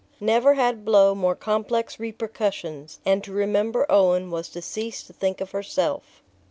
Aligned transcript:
Never 0.19 0.55
had 0.55 0.83
blow 0.83 1.13
more 1.13 1.35
complex 1.35 1.99
repercussions; 1.99 2.99
and 3.05 3.23
to 3.23 3.31
remember 3.31 3.85
Owen 3.87 4.31
was 4.31 4.49
to 4.49 4.59
cease 4.59 5.03
to 5.03 5.13
think 5.13 5.39
of 5.41 5.51
herself. 5.51 6.23